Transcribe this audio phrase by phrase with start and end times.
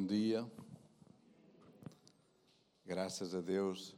[0.00, 0.50] bom dia.
[2.86, 3.94] Graças a Deus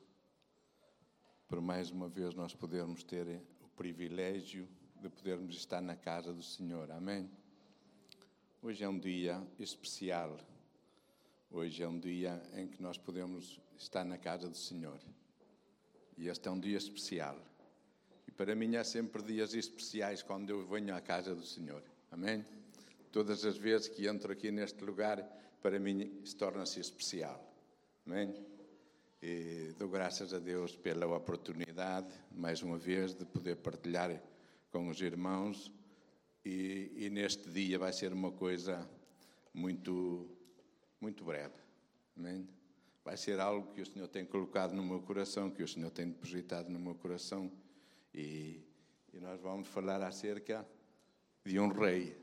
[1.46, 4.68] por mais uma vez nós podermos ter o privilégio
[5.00, 6.90] de podermos estar na casa do Senhor.
[6.90, 7.30] Amém?
[8.60, 10.40] Hoje é um dia especial.
[11.48, 14.98] Hoje é um dia em que nós podemos estar na casa do Senhor.
[16.18, 17.38] E este é um dia especial.
[18.26, 21.84] E para mim é sempre dias especiais quando eu venho à casa do Senhor.
[22.10, 22.44] Amém?
[23.12, 27.40] Todas as vezes que entro aqui neste lugar, para mim se torna-se especial.
[28.04, 28.34] Amém?
[29.22, 34.20] E dou graças a Deus pela oportunidade, mais uma vez, de poder partilhar
[34.72, 35.70] com os irmãos.
[36.44, 38.90] E, e neste dia vai ser uma coisa
[39.54, 40.28] muito,
[41.00, 41.54] muito breve.
[42.16, 42.48] Amém?
[43.04, 46.08] Vai ser algo que o Senhor tem colocado no meu coração, que o Senhor tem
[46.08, 47.50] depositado no meu coração.
[48.12, 48.60] E,
[49.14, 50.66] e nós vamos falar acerca
[51.44, 52.16] de um rei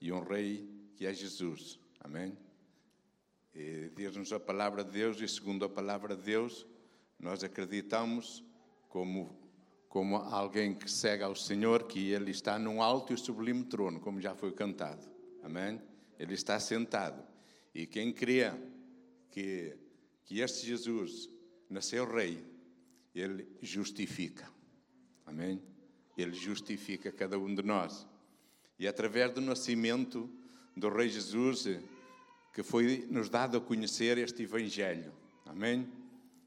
[0.00, 1.83] e um rei que é Jesus.
[2.04, 2.36] Amém?
[3.96, 6.66] Diz-nos a palavra de Deus e, segundo a palavra de Deus,
[7.18, 8.44] nós acreditamos,
[8.90, 9.34] como,
[9.88, 14.20] como alguém que segue ao Senhor, que Ele está num alto e sublime trono, como
[14.20, 15.08] já foi cantado.
[15.42, 15.80] Amém?
[16.18, 17.24] Ele está sentado.
[17.74, 18.52] E quem crê
[19.30, 19.74] que,
[20.24, 21.30] que este Jesus
[21.70, 22.44] nasceu rei,
[23.14, 24.46] Ele justifica.
[25.24, 25.62] Amém?
[26.18, 28.06] Ele justifica cada um de nós.
[28.78, 30.30] E através do nascimento
[30.76, 31.66] do Rei Jesus,
[32.54, 35.12] que foi nos dado a conhecer este Evangelho.
[35.44, 35.88] Amém?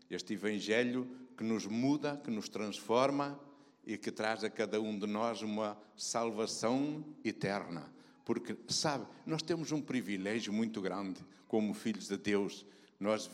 [0.09, 1.05] Este Evangelho
[1.37, 3.37] que nos muda, que nos transforma
[3.85, 7.91] e que traz a cada um de nós uma salvação eterna.
[8.23, 12.65] Porque, sabe, nós temos um privilégio muito grande como filhos de Deus.
[12.97, 13.29] Nós,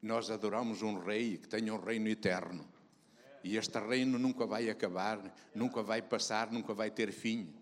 [0.00, 2.66] nós adoramos um rei que tem um reino eterno.
[3.44, 7.52] E este reino nunca vai acabar, nunca vai passar, nunca vai ter fim.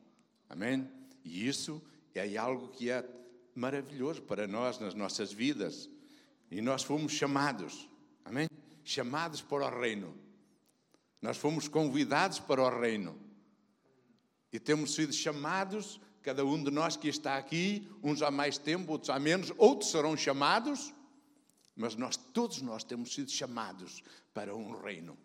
[0.49, 0.89] Amém?
[1.25, 1.83] E isso
[2.15, 3.18] é algo que é
[3.59, 5.91] maravilhoso para nós nas nossas vidas.
[6.51, 7.89] E nós fomos chamados,
[8.25, 8.49] amém?
[8.85, 10.17] Chamados para o reino.
[11.21, 13.19] Nós fomos convidados para o reino.
[14.53, 18.93] E temos sido chamados, cada um de nós que está aqui, uns há mais tempo,
[18.93, 20.95] outros há menos, outros serão chamados,
[21.77, 24.03] mas nós, todos nós temos sido chamados
[24.33, 25.19] para um reino.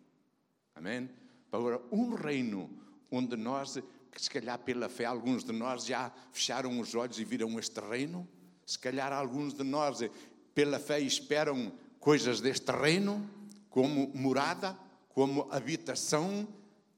[0.74, 1.08] Amém?
[1.50, 2.68] Para um reino
[3.10, 3.78] onde nós
[4.14, 7.80] que se calhar pela fé alguns de nós já fecharam os olhos e viram este
[7.80, 8.26] reino.
[8.64, 10.10] Se calhar alguns de nós eh,
[10.54, 13.28] pela fé esperam coisas deste reino,
[13.68, 16.46] como morada, como habitação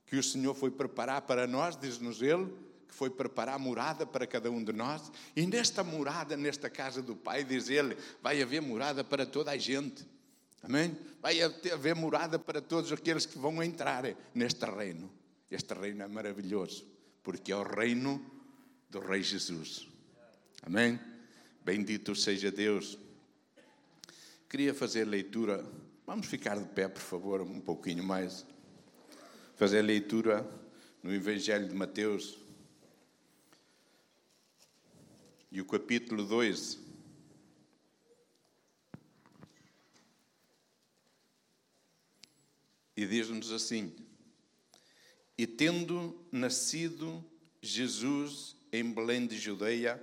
[0.05, 2.53] que o Senhor foi preparar para nós, diz-nos Ele,
[2.87, 5.11] que foi preparar morada para cada um de nós.
[5.35, 9.57] E nesta morada, nesta casa do Pai, diz Ele, vai haver morada para toda a
[9.57, 10.07] gente.
[10.63, 10.97] Amém?
[11.23, 14.05] Vai haver morada para todos aqueles que vão entrar
[14.35, 15.11] neste reino.
[15.51, 16.96] Este reino é maravilhoso
[17.27, 18.25] porque é o reino
[18.89, 19.89] do Rei Jesus.
[20.63, 20.97] Amém?
[21.65, 22.97] Bendito seja Deus.
[24.49, 25.69] Queria fazer leitura.
[26.07, 28.47] Vamos ficar de pé, por favor, um pouquinho mais.
[29.57, 30.49] Fazer leitura
[31.03, 32.39] no Evangelho de Mateus.
[35.51, 36.79] E o capítulo 2.
[42.97, 43.93] E diz-nos assim:
[45.39, 47.25] e tendo nascido
[47.61, 50.03] Jesus em Belém de Judeia,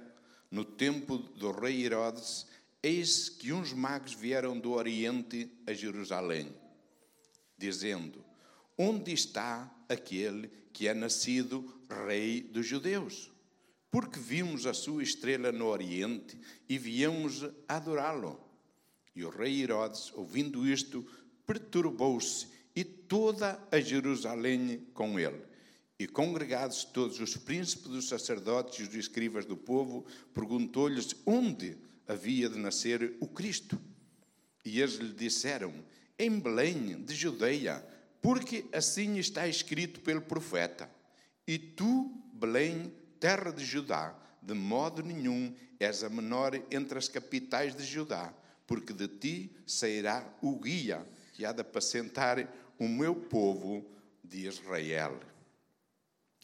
[0.51, 2.45] no tempo do rei Herodes,
[2.81, 6.53] eis que uns magos vieram do Oriente a Jerusalém,
[7.57, 8.23] dizendo:
[8.77, 13.31] Onde está aquele que é nascido rei dos judeus?
[13.89, 18.39] Porque vimos a sua estrela no Oriente e viemos adorá-lo.
[19.15, 21.05] E o rei Herodes, ouvindo isto,
[21.45, 25.41] perturbou-se e toda a Jerusalém com ele.
[25.99, 32.49] E congregados todos os príncipes dos sacerdotes e os escribas do povo, perguntou-lhes onde havia
[32.49, 33.79] de nascer o Cristo.
[34.65, 35.73] E eles lhe disseram:
[36.17, 37.85] Em Belém, de Judeia,
[38.21, 40.89] porque assim está escrito pelo profeta:
[41.47, 47.75] E tu, Belém, terra de Judá, de modo nenhum és a menor entre as capitais
[47.75, 48.33] de Judá,
[48.65, 52.47] porque de ti sairá o guia que há de apacentar
[52.79, 53.85] o meu povo
[54.23, 55.19] de Israel.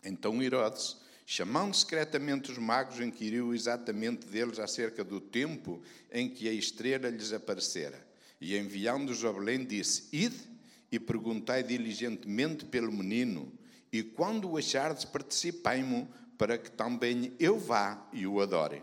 [0.04, 5.82] Então Herodes, chamando secretamente os magos, inquiriu exatamente deles acerca do tempo
[6.12, 8.08] em que a estrela lhes aparecera.
[8.40, 10.40] E enviando-os a Belém, disse: Ide
[10.92, 13.52] e perguntai diligentemente pelo menino,
[13.92, 18.82] e quando o achardes, participai-mo, para que também eu vá e o adore.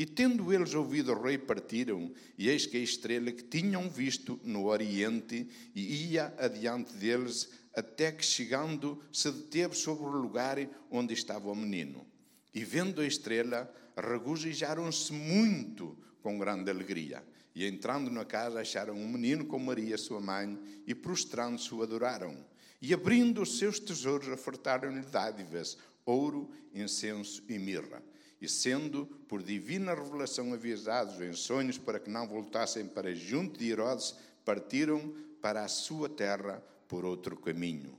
[0.00, 4.40] E tendo eles ouvido o rei, partiram, e eis que a estrela que tinham visto
[4.42, 10.56] no oriente ia adiante deles, até que chegando se deteve sobre o lugar
[10.90, 12.06] onde estava o menino.
[12.54, 17.22] E vendo a estrela, regozijaram-se muito com grande alegria.
[17.54, 22.42] E entrando na casa, acharam um menino com Maria, sua mãe, e prostrando-se o adoraram.
[22.80, 25.76] E abrindo os seus tesouros, ofertaram-lhe dádivas,
[26.06, 28.02] ouro, incenso e mirra.
[28.40, 33.70] E sendo por divina revelação avisados em sonhos para que não voltassem para junto de
[33.70, 34.14] Herodes,
[34.44, 37.98] partiram para a sua terra por outro caminho.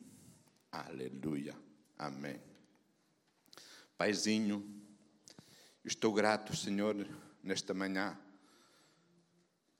[0.71, 1.55] Aleluia.
[1.97, 2.39] Amém.
[3.97, 4.65] Paizinho,
[5.85, 7.07] estou grato, Senhor,
[7.43, 8.17] nesta manhã,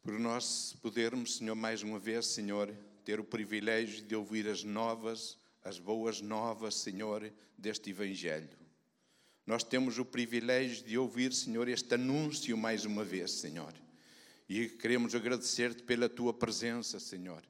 [0.04, 2.72] por nós podermos, Senhor, mais uma vez, Senhor,
[3.04, 8.61] ter o privilégio de ouvir as novas, as boas novas, Senhor, deste Evangelho.
[9.46, 13.74] Nós temos o privilégio de ouvir, Senhor, este anúncio mais uma vez, Senhor.
[14.48, 17.44] E queremos agradecer-te pela tua presença, Senhor.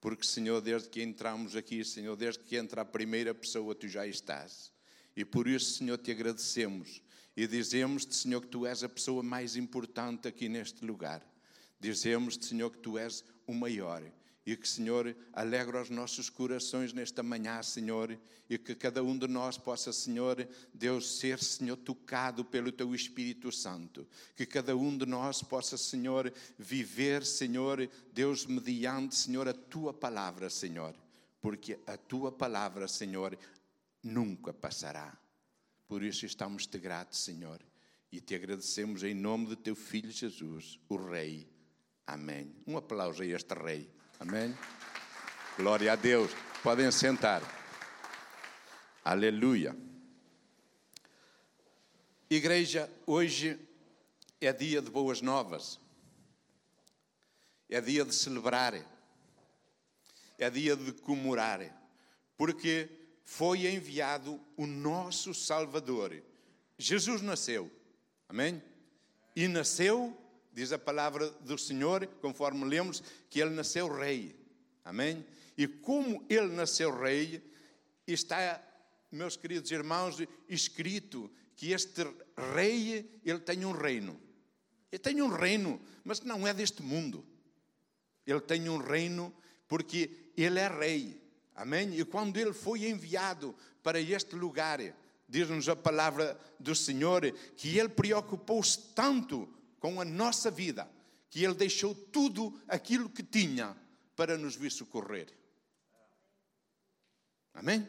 [0.00, 4.06] Porque, Senhor, desde que entramos aqui, Senhor, desde que entra a primeira pessoa, tu já
[4.06, 4.72] estás.
[5.16, 7.02] E por isso, Senhor, te agradecemos.
[7.36, 11.22] E dizemos-te, Senhor, que tu és a pessoa mais importante aqui neste lugar.
[11.80, 14.02] Dizemos-te, Senhor, que tu és o maior
[14.46, 18.18] e que, Senhor, alegra os nossos corações nesta manhã, Senhor,
[18.48, 23.50] e que cada um de nós possa, Senhor, Deus, ser, Senhor, tocado pelo Teu Espírito
[23.50, 24.06] Santo.
[24.36, 30.50] Que cada um de nós possa, Senhor, viver, Senhor, Deus, mediante, Senhor, a Tua palavra,
[30.50, 30.94] Senhor.
[31.40, 33.38] Porque a Tua palavra, Senhor,
[34.02, 35.18] nunca passará.
[35.88, 37.60] Por isso estamos-te gratos, Senhor,
[38.12, 41.48] e te agradecemos em nome de Teu Filho Jesus, o Rei.
[42.06, 42.54] Amém.
[42.66, 43.90] Um aplauso a este Rei.
[44.26, 44.56] Amém?
[45.58, 46.30] Glória a Deus.
[46.62, 47.42] Podem sentar.
[49.04, 49.76] Aleluia.
[52.30, 53.60] Igreja, hoje
[54.40, 55.78] é dia de boas novas.
[57.68, 58.72] É dia de celebrar.
[60.38, 61.60] É dia de comemorar.
[62.34, 62.88] Porque
[63.24, 66.22] foi enviado o nosso Salvador.
[66.78, 67.70] Jesus nasceu.
[68.26, 68.62] Amém?
[69.36, 70.16] E nasceu
[70.54, 74.36] Diz a palavra do Senhor, conforme lemos, que ele nasceu rei.
[74.84, 75.26] Amém?
[75.58, 77.42] E como ele nasceu rei,
[78.06, 78.62] está,
[79.10, 80.16] meus queridos irmãos,
[80.48, 82.06] escrito que este
[82.54, 84.20] rei, ele tem um reino.
[84.92, 87.26] Ele tem um reino, mas não é deste mundo.
[88.24, 89.34] Ele tem um reino
[89.66, 91.20] porque ele é rei.
[91.56, 91.98] Amém?
[91.98, 94.78] E quando ele foi enviado para este lugar,
[95.28, 99.52] diz-nos a palavra do Senhor que ele preocupou-se tanto
[99.84, 100.90] com a nossa vida,
[101.28, 103.76] que Ele deixou tudo aquilo que tinha
[104.16, 105.28] para nos vir socorrer.
[107.52, 107.86] Amém?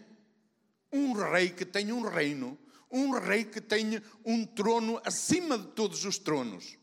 [0.92, 2.60] Um rei que tem um reino,
[2.92, 6.78] um rei que tem um trono acima de todos os tronos.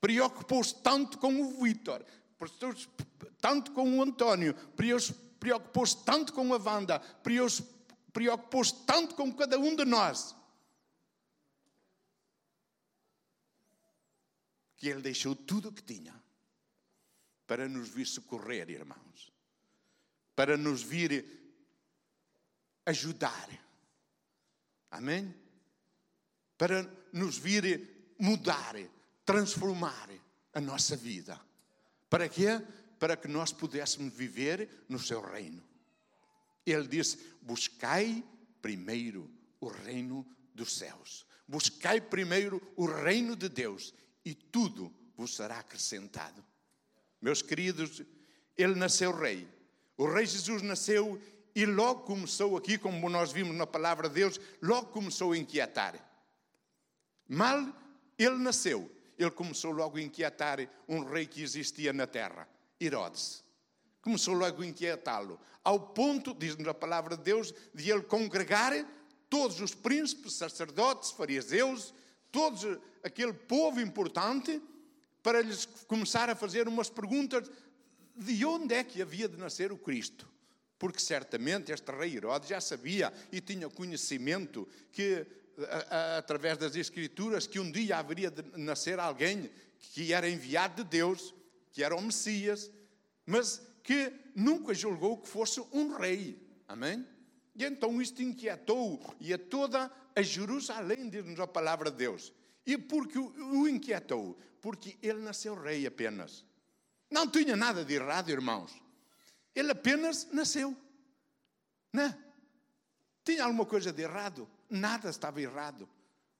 [0.00, 2.06] Preocupou-se tanto com o Vítor,
[3.40, 4.54] tanto com o António,
[5.40, 7.00] preocupou-se tanto com a Wanda,
[8.12, 10.36] preocupou-se tanto com cada um de nós
[14.76, 16.14] que Ele deixou tudo o que tinha
[17.46, 19.32] para nos vir socorrer, irmãos,
[20.34, 21.24] para nos vir
[22.84, 23.48] ajudar.
[24.90, 25.34] Amém?
[26.58, 28.74] Para nos vir mudar,
[29.24, 30.10] transformar
[30.52, 31.40] a nossa vida.
[32.08, 32.62] Para quê?
[32.98, 35.62] Para que nós pudéssemos viver no seu reino.
[36.64, 38.24] Ele disse: Buscai
[38.60, 39.30] primeiro
[39.60, 41.26] o reino dos céus.
[41.46, 43.94] Buscai primeiro o reino de Deus
[44.26, 46.44] e tudo vos será acrescentado.
[47.22, 48.02] Meus queridos,
[48.58, 49.48] ele nasceu rei.
[49.96, 51.22] O rei Jesus nasceu
[51.54, 55.94] e logo começou aqui, como nós vimos na palavra de Deus, logo começou a inquietar.
[57.28, 57.72] Mal
[58.18, 62.48] ele nasceu, ele começou logo a inquietar um rei que existia na terra,
[62.80, 63.44] Herodes.
[64.02, 68.72] Começou logo a inquietá-lo, ao ponto, diz-nos a palavra de Deus, de ele congregar
[69.30, 71.94] todos os príncipes, sacerdotes, fariseus,
[72.30, 74.60] todos aquele povo importante
[75.22, 77.50] para lhes começar a fazer umas perguntas
[78.16, 80.28] de onde é que havia de nascer o Cristo.
[80.78, 85.26] Porque certamente este rei Herodes já sabia e tinha conhecimento que,
[85.58, 90.84] a, a, através das Escrituras, que um dia haveria de nascer alguém que era enviado
[90.84, 91.34] de Deus,
[91.72, 92.70] que era o Messias,
[93.24, 96.38] mas que nunca julgou que fosse um rei.
[96.68, 97.06] Amém?
[97.56, 102.32] E então isto inquietou e a toda a Jerusalém, diz-nos a palavra de Deus.
[102.66, 104.38] E porque o inquietou?
[104.60, 106.44] Porque ele nasceu rei apenas.
[107.10, 108.72] Não tinha nada de errado, irmãos.
[109.54, 110.76] Ele apenas nasceu.
[111.92, 112.08] Não?
[112.08, 112.18] Né?
[113.24, 114.48] Tinha alguma coisa de errado?
[114.68, 115.88] Nada estava errado.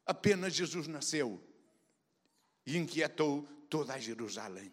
[0.05, 1.43] Apenas Jesus nasceu
[2.65, 4.73] e inquietou toda a Jerusalém.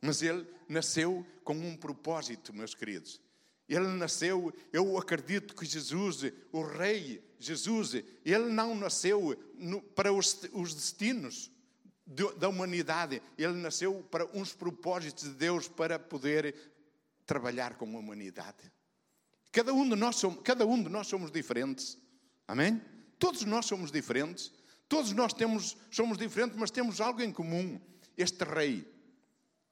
[0.00, 3.20] Mas ele nasceu com um propósito, meus queridos.
[3.70, 9.34] Ele nasceu, eu acredito que Jesus, o Rei Jesus, ele não nasceu
[9.94, 11.50] para os, os destinos
[12.36, 13.22] da humanidade.
[13.38, 16.54] Ele nasceu para uns propósitos de Deus para poder
[17.24, 18.70] trabalhar com a humanidade.
[19.52, 21.96] Cada um de nós somos, cada um de nós somos diferentes.
[22.48, 22.82] Amém?
[23.20, 24.52] Todos nós somos diferentes.
[24.88, 27.80] Todos nós temos, somos diferentes, mas temos algo em comum.
[28.18, 28.84] Este rei.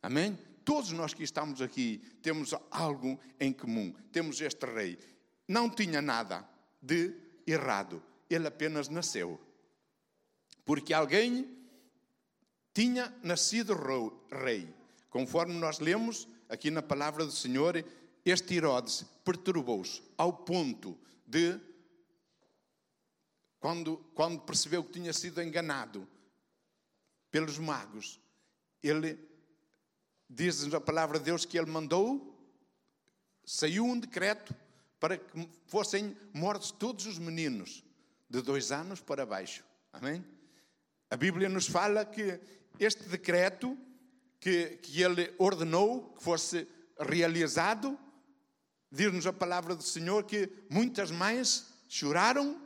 [0.00, 0.38] Amém?
[0.68, 3.90] Todos nós que estamos aqui temos algo em comum.
[4.12, 4.98] Temos este rei.
[5.48, 6.46] Não tinha nada
[6.82, 7.14] de
[7.46, 8.02] errado.
[8.28, 9.40] Ele apenas nasceu.
[10.66, 11.56] Porque alguém
[12.75, 13.72] tinha nascido
[14.30, 14.68] rei.
[15.08, 17.82] Conforme nós lemos aqui na palavra do Senhor,
[18.22, 21.58] este Herodes perturbou-se ao ponto de,
[23.58, 26.06] quando, quando percebeu que tinha sido enganado
[27.30, 28.20] pelos magos,
[28.82, 29.28] ele
[30.28, 32.37] diz-nos a palavra de Deus que ele mandou,
[33.44, 34.54] saiu um decreto
[35.00, 37.85] para que fossem mortos todos os meninos
[38.28, 39.64] de dois anos para baixo.
[39.92, 40.25] Amém?
[41.11, 42.38] A Bíblia nos fala que
[42.78, 43.76] este decreto
[44.38, 46.68] que, que ele ordenou que fosse
[46.99, 47.99] realizado,
[48.90, 52.61] diz-nos a palavra do Senhor que muitas mães choraram,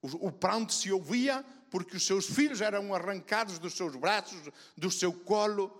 [0.00, 4.40] o, o pranto se ouvia, porque os seus filhos eram arrancados dos seus braços,
[4.76, 5.79] do seu colo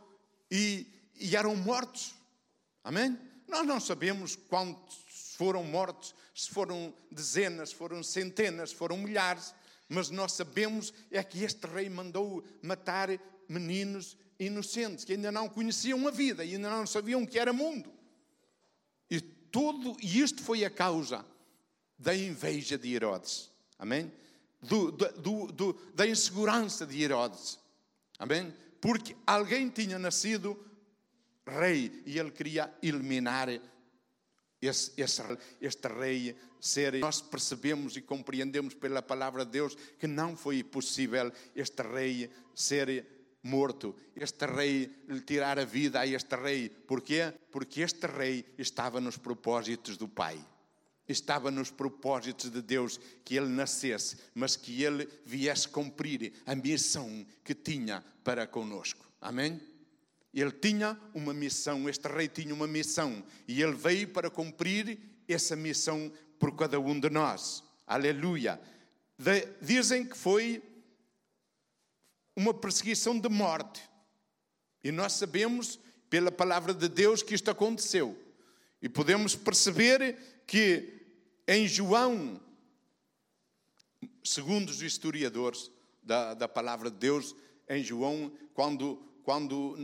[0.50, 2.14] e, e eram mortos.
[2.82, 3.18] Amém?
[3.46, 9.54] Nós não sabemos quantos foram mortos, se foram dezenas, foram centenas, foram milhares,
[9.88, 13.08] mas nós sabemos é que este rei mandou matar
[13.48, 17.92] meninos inocentes que ainda não conheciam a vida ainda não sabiam o que era mundo.
[19.10, 21.24] E tudo e isto foi a causa
[21.98, 23.50] da inveja de Herodes.
[23.78, 24.10] Amém?
[24.62, 27.58] Do, do, do, da insegurança de Herodes.
[28.18, 28.54] Amém?
[28.80, 30.58] Porque alguém tinha nascido
[31.46, 33.48] rei e ele queria eliminar
[34.60, 35.22] esse, esse,
[35.60, 36.94] este rei ser.
[36.94, 43.06] Nós percebemos e compreendemos pela palavra de Deus que não foi possível este rei ser
[43.42, 46.68] morto, este rei lhe tirar a vida a este rei.
[46.68, 47.32] Porquê?
[47.50, 50.38] Porque este rei estava nos propósitos do Pai.
[51.08, 57.26] Estava nos propósitos de Deus que ele nascesse, mas que ele viesse cumprir a missão
[57.42, 59.10] que tinha para conosco.
[59.20, 59.60] Amém?
[60.32, 65.56] Ele tinha uma missão, este rei tinha uma missão, e ele veio para cumprir essa
[65.56, 67.64] missão por cada um de nós.
[67.86, 68.60] Aleluia.
[69.18, 70.62] De, dizem que foi
[72.36, 73.82] uma perseguição de morte.
[74.82, 75.78] E nós sabemos,
[76.08, 78.16] pela palavra de Deus, que isto aconteceu.
[78.80, 80.16] E podemos perceber
[80.50, 81.06] que
[81.46, 82.40] em João,
[84.24, 85.70] segundo os historiadores
[86.02, 87.36] da, da palavra de Deus,
[87.68, 89.76] em João, quando quando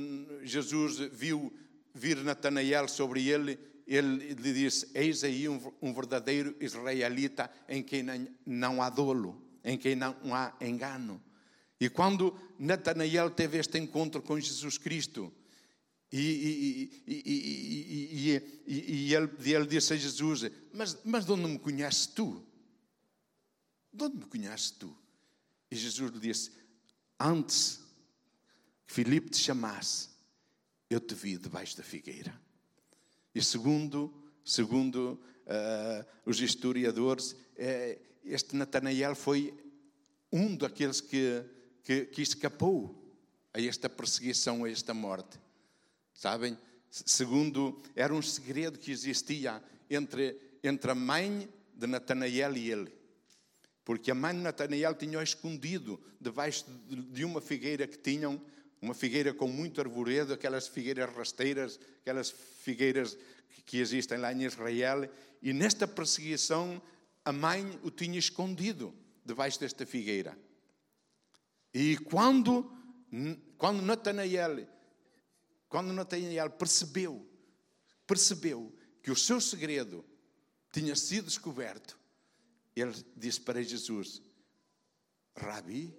[0.42, 1.52] Jesus viu
[1.94, 3.56] vir Natanael sobre ele,
[3.86, 8.04] ele lhe disse: Eis aí um, um verdadeiro israelita em quem
[8.44, 11.22] não há dolo, em quem não há engano.
[11.78, 15.32] E quando Natanael teve este encontro com Jesus Cristo,
[16.12, 17.12] e, e,
[18.66, 22.44] e, e ele, ele, disse a Jesus: mas, mas de onde me conheces tu?
[23.92, 24.96] De onde me conheces tu?
[25.70, 26.52] E Jesus lhe disse:
[27.18, 27.80] Antes
[28.86, 30.08] que Filipe te chamasse,
[30.88, 32.40] eu te vi debaixo da figueira.
[33.34, 39.52] E segundo, segundo uh, os historiadores, uh, este Natanael foi
[40.32, 41.44] um daqueles que,
[41.82, 43.02] que, que escapou
[43.52, 45.38] a esta perseguição, a esta morte.
[46.16, 46.56] Sabem?
[46.90, 52.92] Segundo, era um segredo que existia entre, entre a mãe de Natanael e ele.
[53.84, 58.40] Porque a mãe de Natanael tinha escondido debaixo de uma figueira que tinham
[58.80, 63.16] uma figueira com muito arvoredo, aquelas figueiras rasteiras, aquelas figueiras
[63.66, 65.10] que existem lá em Israel,
[65.42, 66.80] e nesta perseguição
[67.24, 68.94] a mãe o tinha escondido
[69.24, 70.36] debaixo desta figueira.
[71.74, 72.70] E quando,
[73.58, 74.66] quando Natanael,
[75.68, 77.26] quando Natanael percebeu,
[78.06, 80.04] percebeu que o seu segredo
[80.72, 81.98] tinha sido descoberto,
[82.74, 84.22] ele disse para Jesus:
[85.36, 85.94] Rabi,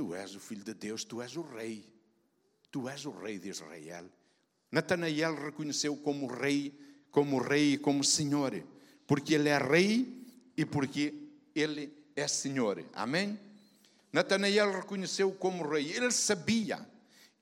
[0.00, 1.84] Tu és o filho de Deus, tu és o rei.
[2.70, 4.08] Tu és o rei de Israel.
[4.72, 6.72] Natanael reconheceu como rei,
[7.10, 8.64] como rei e como senhor,
[9.06, 10.24] porque ele é rei
[10.56, 11.12] e porque
[11.54, 12.82] ele é senhor.
[12.94, 13.38] Amém?
[14.10, 15.92] Natanael reconheceu como rei.
[15.92, 16.88] Ele sabia,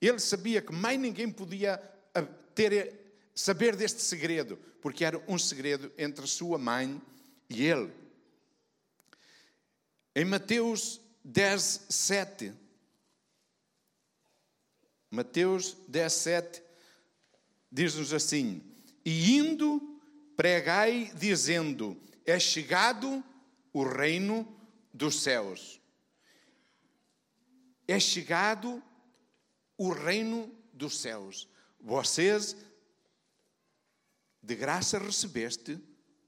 [0.07, 1.83] ele sabia que mais ninguém podia
[2.15, 2.23] ah,
[2.55, 2.99] ter
[3.35, 7.01] saber deste segredo, porque era um segredo entre sua mãe
[7.49, 7.93] e ele.
[10.15, 12.53] Em Mateus 10, 7.
[15.11, 16.63] Mateus 10, 7
[17.71, 18.63] diz-nos assim:
[19.05, 20.01] E indo,
[20.37, 23.23] pregai, dizendo: É chegado
[23.73, 24.47] o reino
[24.93, 25.81] dos céus.
[27.87, 28.83] é chegado
[29.79, 31.49] o reino dos céus.
[31.81, 32.57] Vocês
[34.43, 35.79] de graça recebeste,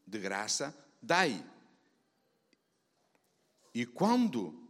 [0.07, 1.45] de graça dai.
[3.75, 4.69] E quando,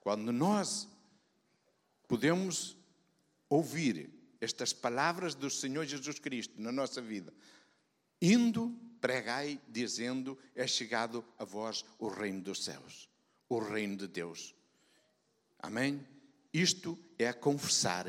[0.00, 0.88] quando nós
[2.06, 2.76] podemos
[3.48, 7.32] ouvir estas palavras do Senhor Jesus Cristo na nossa vida,
[8.20, 13.08] indo, pregai, dizendo: É chegado a vós o reino dos céus,
[13.48, 14.54] o reino de Deus.
[15.58, 16.06] Amém?
[16.52, 18.06] Isto é confessar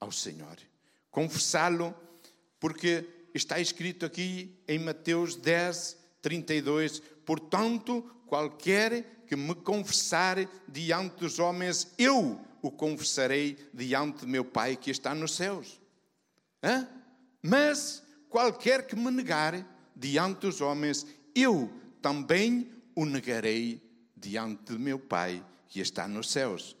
[0.00, 0.56] ao Senhor.
[1.10, 1.94] Confessá-lo,
[2.60, 10.36] porque está escrito aqui em Mateus 10, 32: Portanto, qualquer que me confessar
[10.68, 15.80] diante dos homens, eu o confessarei diante de meu Pai que está nos céus.
[16.62, 16.88] Hã?
[17.42, 23.82] Mas qualquer que me negar diante dos homens, eu também o negarei
[24.16, 26.77] diante de meu Pai que está nos céus.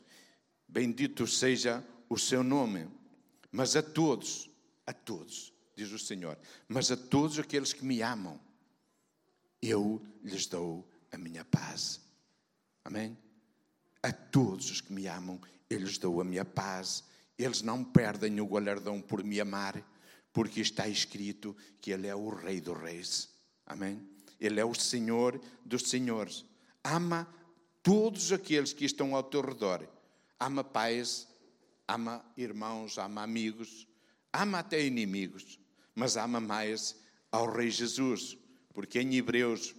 [0.68, 2.86] Bendito seja o seu nome.
[3.50, 4.50] Mas a todos,
[4.86, 8.38] a todos, diz o Senhor, mas a todos aqueles que me amam,
[9.62, 12.00] eu lhes dou a minha paz.
[12.84, 13.16] Amém?
[14.02, 17.04] A todos os que me amam, eu lhes dou a minha paz.
[17.38, 19.82] Eles não perdem o galardão por me amar,
[20.32, 23.28] porque está escrito que Ele é o Rei dos Reis.
[23.66, 24.06] Amém?
[24.40, 26.44] Ele é o Senhor dos Senhores.
[26.84, 27.28] Ama
[27.82, 29.88] todos aqueles que estão ao teu redor.
[30.38, 31.26] Ama pais,
[31.86, 33.88] ama irmãos, ama amigos,
[34.32, 35.58] ama até inimigos,
[35.94, 36.96] mas ama mais
[37.30, 38.36] ao Rei Jesus,
[38.72, 39.74] porque em Hebreus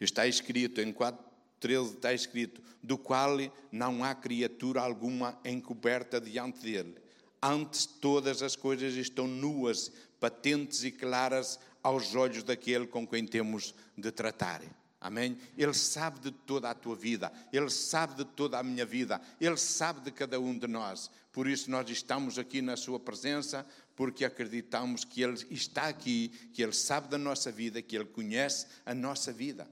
[0.00, 1.22] está escrito em 4,
[1.60, 3.36] 13 está escrito: do qual
[3.70, 6.96] não há criatura alguma encoberta diante dele.
[7.42, 13.74] Antes todas as coisas estão nuas, patentes e claras aos olhos daquele com quem temos
[13.96, 14.62] de tratar.
[15.00, 15.38] Amém?
[15.56, 19.56] Ele sabe de toda a tua vida, Ele sabe de toda a minha vida, Ele
[19.56, 21.08] sabe de cada um de nós.
[21.32, 23.64] Por isso nós estamos aqui na Sua presença,
[23.94, 28.66] porque acreditamos que Ele está aqui, que Ele sabe da nossa vida, que Ele conhece
[28.84, 29.68] a nossa vida.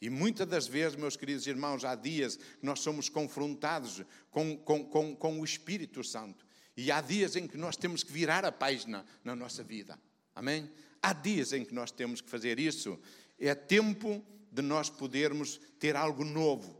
[0.00, 4.84] E muitas das vezes, meus queridos irmãos, há dias que nós somos confrontados com, com,
[4.84, 6.44] com, com o Espírito Santo.
[6.76, 9.98] E há dias em que nós temos que virar a página na nossa vida.
[10.34, 10.68] Amém?
[11.00, 12.98] Há dias em que nós temos que fazer isso.
[13.38, 16.76] É tempo de nós podermos ter algo novo.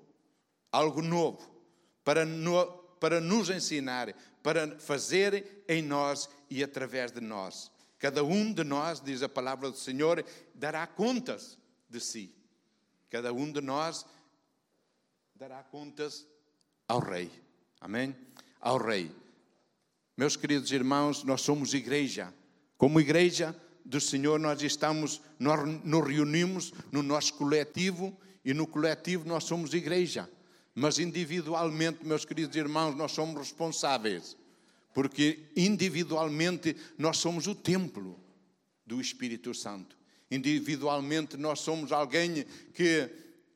[0.70, 1.50] Algo novo.
[2.04, 2.66] Para, no,
[3.00, 7.72] para nos ensinar, para fazer em nós e através de nós.
[7.98, 11.58] Cada um de nós, diz a palavra do Senhor, dará contas
[11.88, 12.34] de si.
[13.08, 14.04] Cada um de nós
[15.34, 16.26] dará contas
[16.86, 17.30] ao Rei.
[17.80, 18.14] Amém?
[18.60, 19.10] Ao Rei.
[20.16, 22.34] Meus queridos irmãos, nós somos igreja.
[22.76, 29.26] Como igreja do Senhor, nós estamos, nós nos reunimos no nosso coletivo e no coletivo
[29.26, 30.28] nós somos igreja.
[30.74, 34.36] Mas individualmente, meus queridos irmãos, nós somos responsáveis.
[34.94, 38.18] Porque individualmente nós somos o templo
[38.86, 39.96] do Espírito Santo.
[40.30, 43.10] Individualmente nós somos alguém que,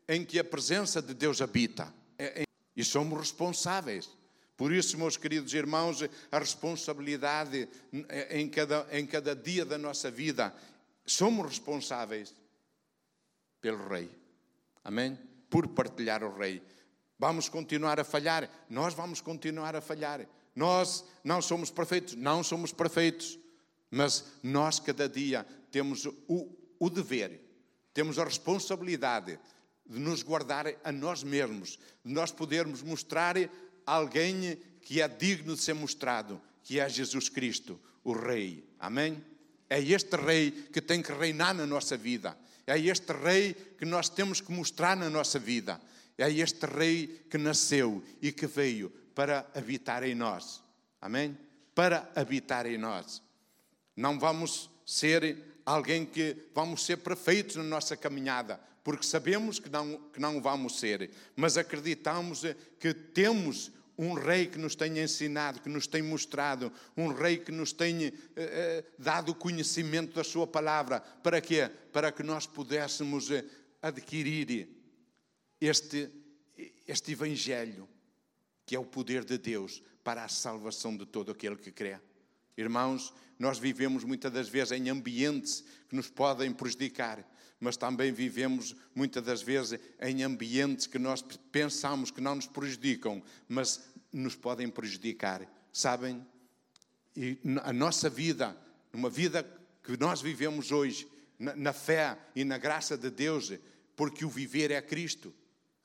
[0.09, 1.93] em que a presença de Deus habita.
[2.19, 2.45] É, é,
[2.77, 4.11] e somos responsáveis.
[4.57, 7.69] Por isso, meus queridos irmãos, a responsabilidade
[8.31, 10.55] em cada, em cada dia da nossa vida,
[11.05, 12.35] somos responsáveis
[13.61, 14.11] pelo Rei.
[14.83, 15.19] Amém?
[15.51, 16.63] Por partilhar o Rei.
[17.19, 18.49] Vamos continuar a falhar?
[18.69, 20.27] Nós vamos continuar a falhar.
[20.55, 22.15] Nós não somos perfeitos?
[22.15, 23.39] Não somos perfeitos.
[23.91, 27.41] Mas nós, cada dia, temos o, o dever,
[27.93, 29.39] temos a responsabilidade
[29.89, 33.37] de nos guardar a nós mesmos, de nós podermos mostrar
[33.87, 38.69] alguém que é digno de ser mostrado, que é Jesus Cristo, o Rei.
[38.79, 39.25] Amém?
[39.71, 42.37] É este Rei que tem que reinar na nossa vida.
[42.67, 45.81] É este Rei que nós temos que mostrar na nossa vida.
[46.19, 50.63] É este Rei que nasceu e que veio para habitar em nós.
[51.01, 51.37] Amém?
[51.75, 53.23] Para habitar em nós.
[53.97, 59.99] Não vamos ser alguém que vamos ser perfeitos na nossa caminhada, porque sabemos que não,
[60.13, 62.43] que não vamos ser, mas acreditamos
[62.79, 67.51] que temos um rei que nos tem ensinado, que nos tem mostrado, um rei que
[67.51, 71.01] nos tem eh, eh, dado o conhecimento da sua palavra.
[71.01, 71.71] Para quê?
[71.93, 73.45] Para que nós pudéssemos eh,
[73.81, 74.69] adquirir
[75.61, 76.11] este,
[76.87, 77.89] este evangelho,
[78.67, 81.99] que é o poder de Deus para a salvação de todo aquele que crê.
[82.57, 87.25] Irmãos, nós vivemos muitas das vezes em ambientes que nos podem prejudicar,
[87.61, 93.23] mas também vivemos muitas das vezes em ambientes que nós pensamos que não nos prejudicam,
[93.49, 93.81] mas
[94.13, 95.47] nos podem prejudicar.
[95.73, 96.27] Sabem?
[97.17, 98.57] E a nossa vida,
[98.93, 99.43] uma vida
[99.83, 103.53] que nós vivemos hoje, na, na fé e na graça de Deus,
[103.95, 105.35] porque o viver é Cristo.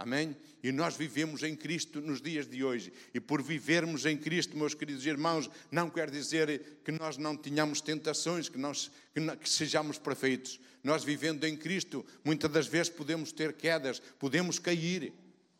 [0.02, 0.36] Amém?
[0.64, 2.92] E nós vivemos em Cristo nos dias de hoje.
[3.14, 7.82] E por vivermos em Cristo, meus queridos irmãos, não quer dizer que nós não tenhamos
[7.82, 10.60] tentações, que, nós, que, que sejamos perfeitos.
[10.84, 15.14] Nós vivendo em Cristo, muitas das vezes podemos ter quedas, podemos cair,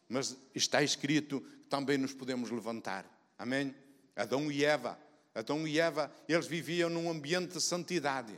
[0.10, 3.06] mas está escrito que também nos podemos levantar.
[3.38, 3.76] Amém?
[4.16, 4.98] Adão e Eva.
[5.36, 8.34] Adão e Eva, eles viviam num ambiente de santidade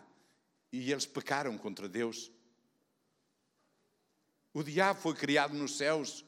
[0.69, 2.29] e eles pecaram contra Deus.
[4.53, 6.23] O diabo foi criado nos céus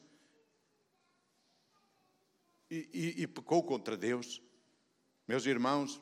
[2.68, 4.42] e, e, e pecou contra Deus.
[5.28, 6.00] Meus irmãos,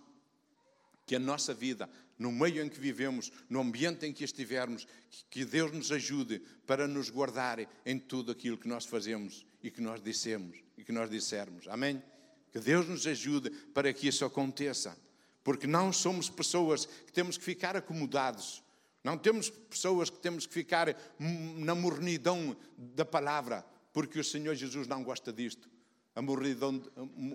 [1.04, 4.86] que a nossa vida, no meio em que vivemos, no ambiente em que estivermos,
[5.28, 9.82] que Deus nos ajude para nos guardar em tudo aquilo que nós fazemos e que
[9.82, 11.68] nós dissemos e que nós dissermos.
[11.68, 12.02] Amém?
[12.50, 14.96] Que Deus nos ajude para que isso aconteça.
[15.42, 18.63] Porque não somos pessoas que temos que ficar acomodados
[19.04, 23.62] não temos pessoas que temos que ficar na mornidão da palavra,
[23.92, 25.68] porque o Senhor Jesus não gosta disto.
[26.14, 26.80] A mornidão,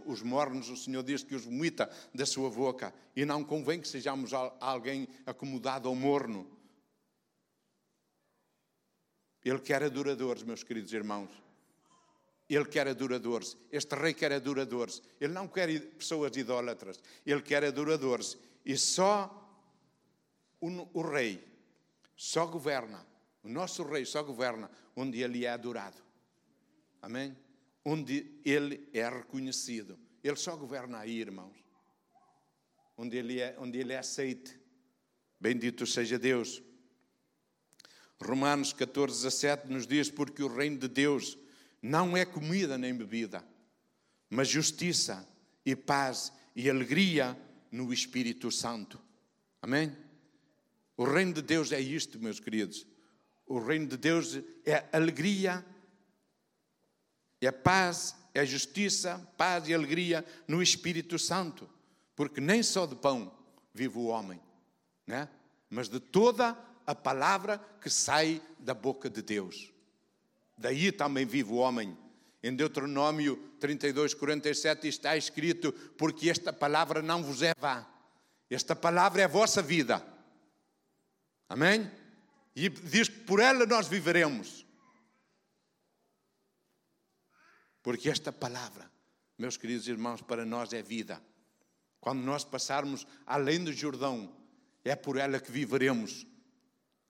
[0.08, 2.92] os mornos, o Senhor diz que os vomita da sua boca.
[3.16, 6.50] E não convém que sejamos alguém acomodado ou morno.
[9.44, 11.30] Ele quer adoradores, meus queridos irmãos.
[12.50, 13.56] Ele quer adoradores.
[13.72, 15.04] Este rei quer adoradores.
[15.22, 17.00] Ele não quer pessoas idólatras.
[17.26, 18.38] Ele quer adoradores.
[18.66, 19.36] E só
[20.60, 21.50] o, o rei
[22.20, 23.08] só governa,
[23.42, 26.04] o nosso rei só governa onde ele é adorado.
[27.02, 27.34] Amém?
[27.86, 29.98] Onde ele é reconhecido.
[30.22, 31.56] Ele só governa aí, irmãos.
[32.98, 34.60] Onde ele é, onde ele é aceite.
[35.40, 36.62] Bendito seja Deus.
[38.22, 41.38] Romanos 14, 17 nos diz: Porque o reino de Deus
[41.82, 43.48] não é comida nem bebida,
[44.30, 45.26] mas justiça
[45.66, 47.40] e paz e alegria
[47.72, 49.00] no Espírito Santo.
[49.62, 50.09] Amém?
[51.00, 52.86] O reino de Deus é isto, meus queridos.
[53.48, 55.66] O reino de Deus é alegria,
[57.40, 61.70] é paz, é justiça, paz e alegria no Espírito Santo.
[62.18, 63.34] Porque nem só de pão
[63.74, 64.42] vive o homem,
[65.08, 65.30] né?
[65.70, 69.72] mas de toda a palavra que sai da boca de Deus.
[70.58, 71.98] Daí também vive o homem.
[72.44, 77.88] Em Deuteronômio 32, 47 está escrito: Porque esta palavra não vos é vã,
[78.50, 80.19] esta palavra é a vossa vida.
[81.50, 81.92] Amém?
[82.56, 84.66] E diz que por ela nós viveremos.
[87.82, 88.92] Porque esta palavra,
[89.38, 91.22] meus queridos irmãos, para nós é vida.
[92.00, 94.34] Quando nós passarmos além do Jordão,
[94.84, 96.26] é por ela que viveremos.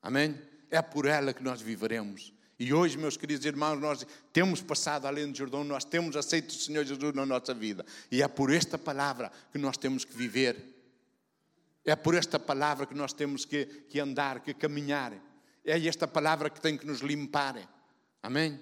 [0.01, 0.39] Amém?
[0.71, 2.33] É por ela que nós viveremos.
[2.57, 6.53] E hoje, meus queridos irmãos, nós temos passado além do Jordão, nós temos aceito o
[6.53, 7.85] Senhor Jesus na nossa vida.
[8.11, 10.78] E é por esta palavra que nós temos que viver.
[11.85, 15.13] É por esta palavra que nós temos que, que andar, que caminhar.
[15.63, 17.55] É esta palavra que tem que nos limpar.
[18.21, 18.59] Amém?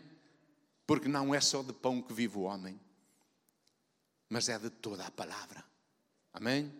[0.85, 2.79] Porque não é só de pão que vive o homem,
[4.29, 5.63] mas é de toda a palavra.
[6.33, 6.71] Amém?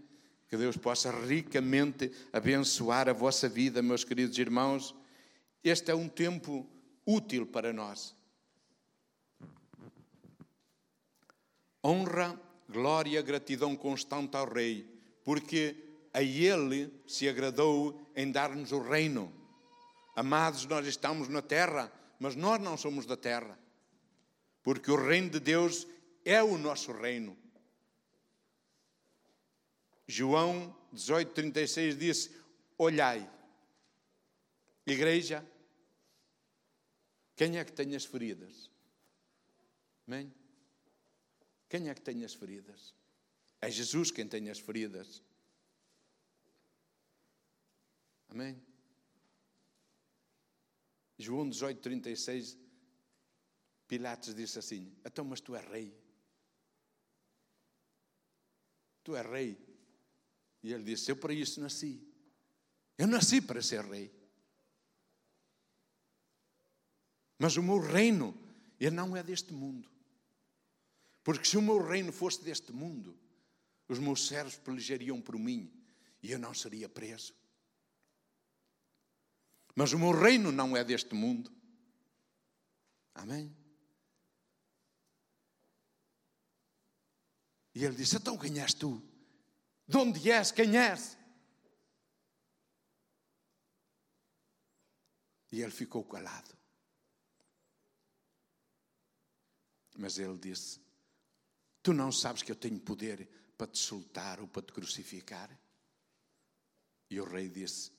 [0.47, 4.95] Que Deus possa ricamente abençoar a vossa vida, meus queridos irmãos.
[5.63, 6.69] Este é um tempo
[7.05, 8.15] útil para nós.
[11.83, 14.85] Honra, glória, gratidão constante ao Rei,
[15.23, 15.86] porque
[16.17, 19.31] a Ele se agradou em dar-nos o reino.
[20.15, 23.55] Amados, nós estamos na terra, mas nós não somos da terra,
[24.63, 25.85] porque o reino de Deus
[26.25, 27.37] é o nosso reino.
[30.07, 32.35] João 18,36 disse:
[32.79, 33.29] Olhai,
[34.87, 35.45] igreja,
[37.35, 38.71] quem é que tem as feridas?
[40.07, 40.33] Amém?
[41.69, 42.95] Quem é que tem as feridas?
[43.61, 45.21] É Jesus quem tem as feridas.
[48.29, 48.61] Amém?
[51.17, 52.57] João 18, 36,
[53.87, 55.95] Pilatos disse assim: Então, mas tu és rei.
[59.03, 59.57] Tu és rei.
[60.61, 62.01] E ele disse: Eu para isso nasci.
[62.97, 64.11] Eu nasci para ser rei.
[67.39, 68.35] Mas o meu reino,
[68.79, 69.89] ele não é deste mundo.
[71.23, 73.17] Porque se o meu reino fosse deste mundo,
[73.87, 75.71] os meus servos pelejariam por mim
[76.21, 77.33] e eu não seria preso.
[79.77, 81.51] Mas o meu reino não é deste mundo.
[83.13, 83.55] Amém?
[87.75, 88.99] E ele disse: Então quem és tu?
[89.87, 90.51] De onde és?
[90.51, 91.15] Quem és?
[95.51, 96.57] E ele ficou calado.
[99.95, 100.81] Mas ele disse:
[101.83, 105.55] Tu não sabes que eu tenho poder para te soltar ou para te crucificar?
[107.11, 107.96] E o rei disse: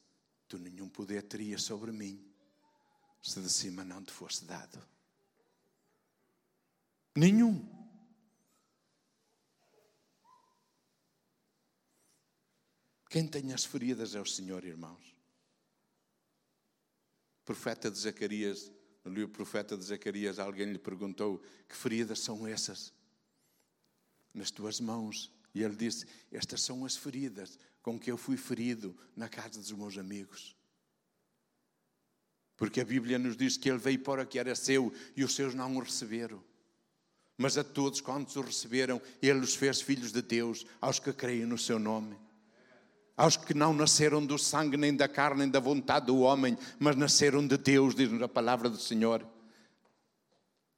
[0.48, 2.24] tu nenhum poder terias sobre mim
[3.22, 4.82] se de cima não te fosse dado.
[7.14, 7.76] Nenhum.
[13.10, 15.16] Quem tem as feridas é o Senhor, irmãos.
[17.44, 18.70] Profeta de Zacarias,
[19.04, 22.92] no livro profeta de Zacarias, alguém lhe perguntou: Que feridas são essas?
[24.32, 25.32] Nas tuas mãos.
[25.54, 27.58] E ele disse: Estas são as feridas
[27.88, 30.54] com que eu fui ferido na casa dos meus amigos.
[32.54, 35.34] Porque a Bíblia nos diz que ele veio para o que era seu e os
[35.34, 36.44] seus não o receberam.
[37.38, 41.46] Mas a todos quantos o receberam, ele os fez filhos de Deus, aos que creem
[41.46, 42.14] no seu nome.
[43.16, 46.94] Aos que não nasceram do sangue, nem da carne, nem da vontade do homem, mas
[46.94, 49.26] nasceram de Deus, diz-nos a palavra do Senhor.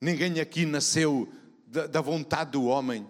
[0.00, 1.28] Ninguém aqui nasceu
[1.66, 3.04] da, da vontade do homem.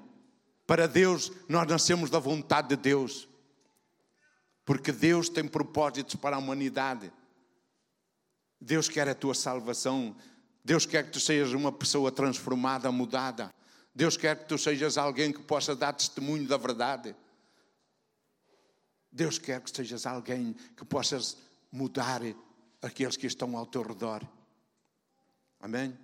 [0.67, 3.29] Para Deus, nós nascemos da vontade de Deus.
[4.65, 7.13] Porque Deus tem propósitos para a humanidade.
[8.61, 10.15] Deus quer a tua salvação.
[10.65, 13.53] Deus quer que tu sejas uma pessoa transformada, mudada.
[13.95, 17.15] Deus quer que tu sejas alguém que possa dar testemunho da verdade.
[19.11, 21.37] Deus quer que sejas alguém que possas
[21.73, 22.21] mudar
[22.81, 24.23] aqueles que estão ao teu redor.
[25.59, 25.99] Amém?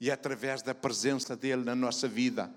[0.00, 2.52] E é através da presença dele na nossa vida,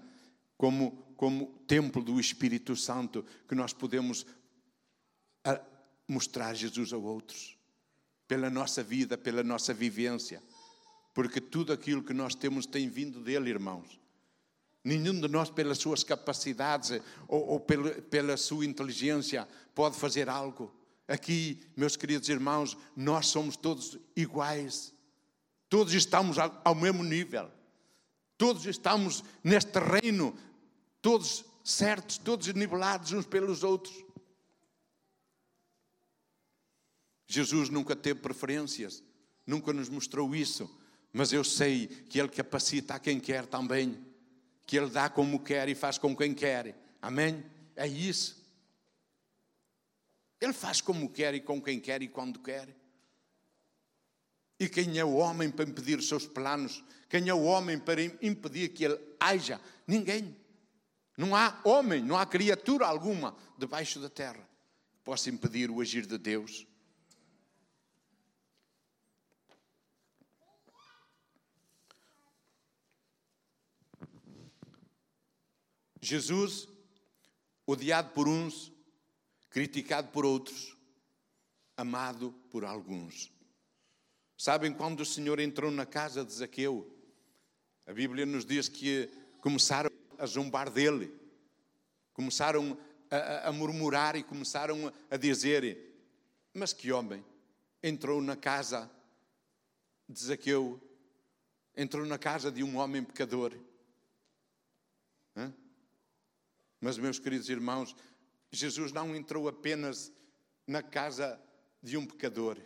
[0.58, 4.26] como, como templo do Espírito Santo, que nós podemos
[5.44, 5.62] ah,
[6.08, 7.58] mostrar Jesus a outros
[8.28, 10.42] pela nossa vida, pela nossa vivência.
[11.16, 14.00] Porque tudo aquilo que nós temos tem vindo dele, irmãos.
[14.84, 20.74] Nenhum de nós, pelas suas capacidades ou, ou pela, pela sua inteligência, pode fazer algo.
[21.08, 24.94] Aqui, meus queridos irmãos, nós somos todos iguais.
[25.68, 27.50] Todos estamos ao mesmo nível.
[28.38, 30.38] Todos estamos neste reino,
[31.02, 33.94] todos certos, todos nivelados uns pelos outros.
[37.32, 39.04] Jesus nunca teve preferências,
[39.46, 40.68] nunca nos mostrou isso,
[41.14, 44.04] mas eu sei que Ele capacita a quem quer também,
[44.66, 46.76] que Ele dá como quer e faz com quem quer.
[47.00, 47.46] Amém?
[47.76, 48.44] É isso.
[50.42, 52.76] Ele faz como quer e com quem quer e quando quer.
[54.60, 56.84] E quem é o homem para impedir os seus planos?
[57.08, 59.62] Quem é o homem para impedir que ele haja?
[59.86, 60.36] Ninguém.
[61.16, 64.50] Não há homem, não há criatura alguma debaixo da terra
[64.92, 66.66] que possa impedir o agir de Deus.
[76.02, 76.68] Jesus,
[77.66, 78.72] odiado por uns,
[79.50, 80.76] criticado por outros,
[81.76, 83.32] amado por alguns.
[84.38, 86.90] Sabem quando o Senhor entrou na casa de Zaqueu?
[87.86, 89.10] A Bíblia nos diz que
[89.42, 91.12] começaram a zombar dele,
[92.14, 92.78] começaram
[93.10, 95.94] a, a, murmurar e começaram a dizer:
[96.54, 97.26] Mas que homem
[97.82, 98.90] entrou na casa
[100.08, 100.80] de Zaqueu,
[101.76, 103.54] entrou na casa de um homem pecador.
[105.36, 105.54] Hã?
[106.80, 107.96] Mas, meus queridos irmãos,
[108.52, 110.12] Jesus não entrou apenas
[110.66, 111.40] na casa
[111.82, 112.58] de um pecador.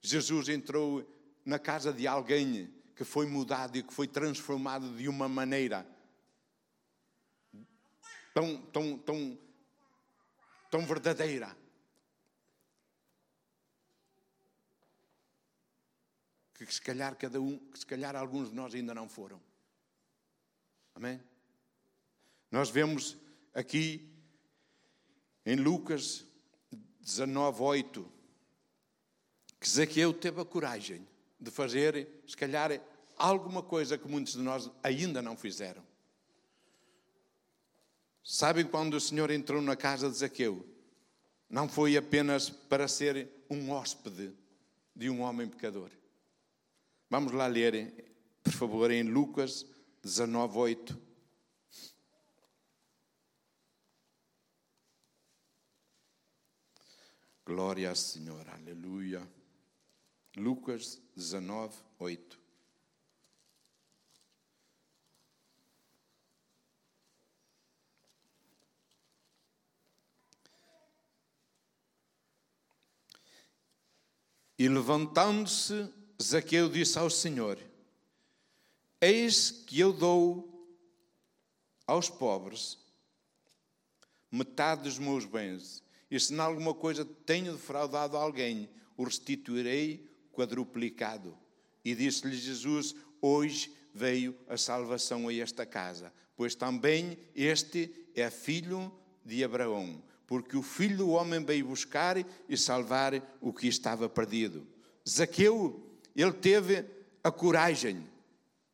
[0.00, 1.06] Jesus entrou
[1.44, 5.86] na casa de alguém que foi mudado e que foi transformado de uma maneira
[8.32, 9.38] tão, tão, tão,
[10.70, 11.56] tão verdadeira.
[16.54, 19.40] Que se calhar cada um, que se calhar alguns de nós ainda não foram.
[20.94, 21.20] Amém?
[22.50, 23.16] Nós vemos
[23.54, 24.08] aqui
[25.44, 26.24] em Lucas
[27.00, 28.12] 19, 8,
[29.58, 31.06] que Zaqueu teve a coragem
[31.38, 32.80] de fazer, se calhar,
[33.16, 35.82] alguma coisa que muitos de nós ainda não fizeram.
[38.22, 40.66] Sabem quando o Senhor entrou na casa de Zaqueu?
[41.48, 44.32] Não foi apenas para ser um hóspede
[44.94, 45.90] de um homem pecador.
[47.08, 49.66] Vamos lá ler, por favor, em Lucas
[50.02, 51.09] 19, 8.
[57.50, 59.28] Glória ao Senhor, aleluia.
[60.36, 62.38] Lucas 19, 8.
[74.56, 77.58] E levantando-se, Zaqueu disse ao Senhor:
[79.00, 80.72] Eis que eu dou
[81.84, 82.78] aos pobres
[84.30, 91.36] metade dos meus bens e se em alguma coisa tenho defraudado alguém, o restituirei quadruplicado.
[91.84, 98.92] E disse-lhe Jesus: Hoje veio a salvação a esta casa, pois também este é filho
[99.24, 102.16] de Abraão, porque o filho do homem veio buscar
[102.48, 104.66] e salvar o que estava perdido.
[105.08, 106.84] Zaqueu, ele teve
[107.22, 108.06] a coragem,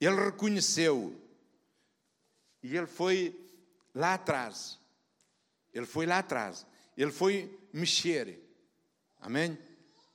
[0.00, 1.14] ele reconheceu
[2.62, 3.34] E ele foi
[3.94, 4.78] lá atrás.
[5.72, 6.66] Ele foi lá atrás.
[6.96, 8.40] Ele foi mexer.
[9.20, 9.58] Amém?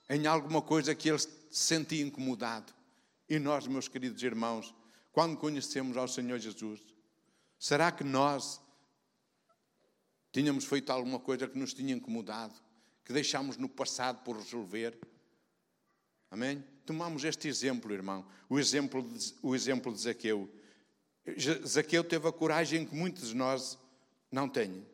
[0.09, 2.73] Em alguma coisa que ele se sentia incomodado.
[3.29, 4.73] E nós, meus queridos irmãos,
[5.11, 6.81] quando conhecemos ao Senhor Jesus,
[7.59, 8.61] será que nós
[10.31, 12.53] tínhamos feito alguma coisa que nos tinha incomodado,
[13.05, 14.97] que deixámos no passado por resolver?
[16.29, 16.63] Amém?
[16.85, 20.49] Tomamos este exemplo, irmão, o exemplo de, o exemplo de Zaqueu.
[21.67, 23.77] Zaqueu teve a coragem que muitos de nós
[24.31, 24.85] não têm.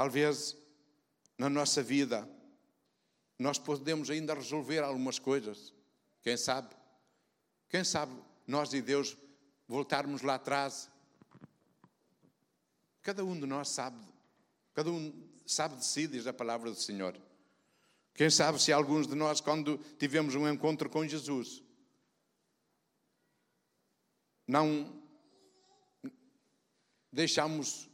[0.00, 0.56] Talvez
[1.36, 2.26] na nossa vida
[3.38, 5.74] nós podemos ainda resolver algumas coisas.
[6.22, 6.74] Quem sabe?
[7.68, 9.14] Quem sabe nós e Deus
[9.68, 10.90] voltarmos lá atrás?
[13.02, 14.02] Cada um de nós sabe,
[14.72, 15.12] cada um
[15.44, 17.14] sabe de si, diz a palavra do Senhor.
[18.14, 21.62] Quem sabe se alguns de nós, quando tivemos um encontro com Jesus,
[24.48, 24.98] não
[27.12, 27.86] deixamos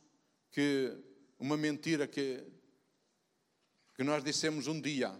[0.52, 1.04] que
[1.38, 2.44] uma mentira que,
[3.94, 5.14] que nós dissemos um dia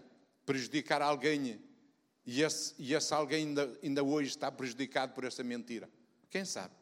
[0.45, 1.61] prejudicar alguém
[2.25, 5.89] e esse, e esse alguém ainda, ainda hoje está prejudicado por essa mentira.
[6.29, 6.75] Quem sabe?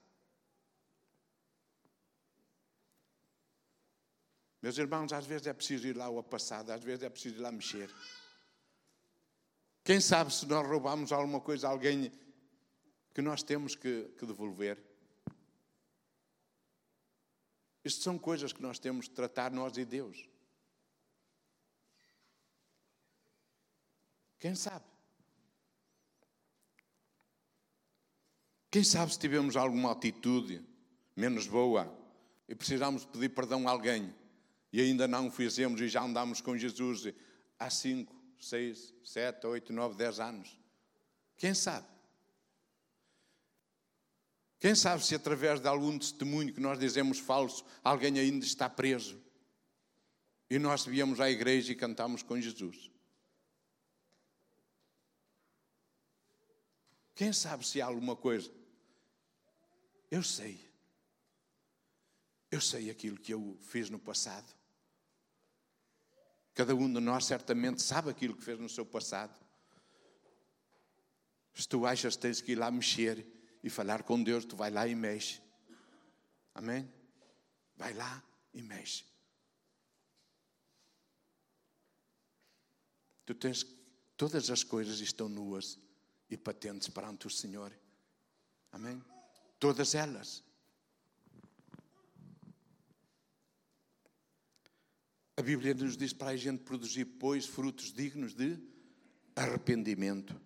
[4.62, 7.41] Meus irmãos, às vezes é preciso ir lá ao passado, às vezes é preciso ir
[7.41, 7.93] lá mexer.
[9.84, 12.12] Quem sabe se nós roubamos alguma coisa a alguém
[13.13, 14.84] que nós temos que, que devolver?
[17.86, 20.28] Isto são coisas que nós temos de tratar nós e Deus.
[24.39, 24.86] Quem sabe?
[28.71, 30.65] Quem sabe se tivemos alguma atitude
[31.15, 31.95] menos boa
[32.50, 34.13] e precisamos pedir perdão a alguém
[34.74, 37.13] e ainda não o fizemos e já andamos com Jesus
[37.58, 40.60] há 5, 6, 7, 8, 9, 10 anos?
[41.38, 41.88] Quem sabe?
[44.65, 49.21] Quem sabe se através de algum testemunho que nós dizemos falso, alguém ainda está preso
[50.49, 52.89] e nós viemos à igreja e cantamos com Jesus?
[57.13, 58.51] Quem sabe se há alguma coisa?
[60.10, 60.60] Eu sei.
[62.49, 64.51] Eu sei aquilo que eu fiz no passado.
[66.56, 69.39] Cada um de nós certamente sabe aquilo que fez no seu passado.
[71.54, 73.35] Se tu achas que tens que ir lá mexer
[73.65, 75.41] e falar com Deus, tu vai lá e mexe.
[76.54, 76.88] Amém?
[77.75, 78.23] Vai lá
[78.54, 79.04] e mexe.
[83.25, 83.65] Tu tens
[84.15, 85.80] todas as coisas estão nuas
[86.30, 87.75] e patentes perante o Senhor.
[88.71, 89.04] Amém?
[89.60, 90.43] Todas elas.
[95.36, 98.60] A Bíblia nos diz para a gente produzir, pois, frutos dignos de
[99.36, 100.39] arrependimento.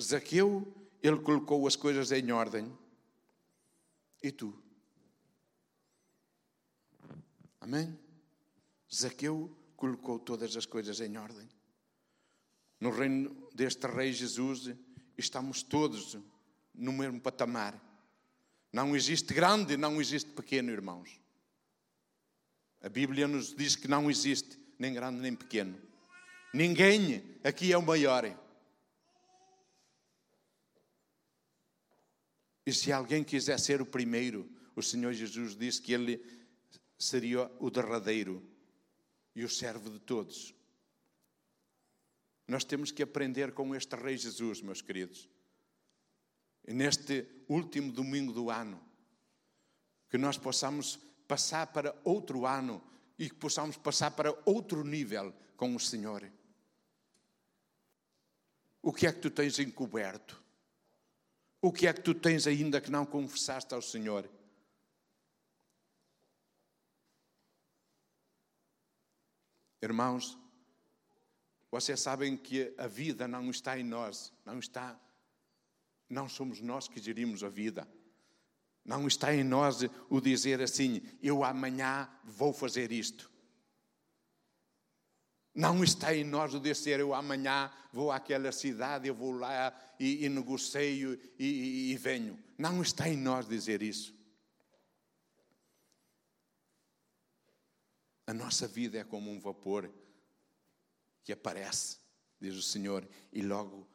[0.00, 2.76] Zaqueu ele colocou as coisas em ordem.
[4.22, 4.60] E tu?
[7.60, 7.98] Amém?
[8.92, 11.48] Zaqueu colocou todas as coisas em ordem.
[12.80, 14.74] No reino deste Rei Jesus,
[15.16, 16.18] estamos todos
[16.74, 17.80] no mesmo patamar.
[18.72, 21.20] Não existe grande, não existe pequeno, irmãos.
[22.82, 25.80] A Bíblia nos diz que não existe nem grande nem pequeno.
[26.52, 28.24] Ninguém aqui é o maior.
[32.66, 36.20] E se alguém quiser ser o primeiro, o Senhor Jesus disse que ele
[36.98, 38.42] seria o derradeiro
[39.34, 40.52] e o servo de todos.
[42.48, 45.28] Nós temos que aprender com este Rei Jesus, meus queridos.
[46.66, 48.80] E neste último domingo do ano,
[50.10, 50.98] que nós possamos
[51.28, 52.82] passar para outro ano
[53.18, 56.28] e que possamos passar para outro nível com o Senhor.
[58.82, 60.45] O que é que tu tens encoberto?
[61.66, 64.30] O que é que tu tens ainda que não confessaste ao Senhor?
[69.82, 70.38] Irmãos,
[71.68, 74.96] vocês sabem que a vida não está em nós, não está,
[76.08, 77.84] não somos nós que gerimos a vida.
[78.84, 83.28] Não está em nós o dizer assim: eu amanhã vou fazer isto.
[85.56, 90.26] Não está em nós o dizer eu amanhã vou àquela cidade, eu vou lá e,
[90.26, 92.38] e negocio e, e venho.
[92.58, 94.14] Não está em nós dizer isso.
[98.26, 99.90] A nossa vida é como um vapor
[101.24, 102.00] que aparece,
[102.38, 103.88] diz o Senhor, e logo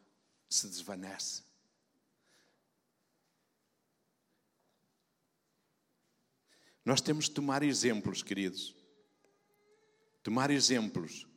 [0.49, 1.43] se desvanece.
[6.83, 8.75] Nós temos de tomar exemplos, queridos.
[10.23, 11.27] Tomar exemplos